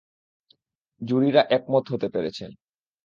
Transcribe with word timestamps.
জুরিরা 1.01 1.41
একমত 1.49 1.85
হতে 1.89 2.07
পেরেছেন। 2.09 2.51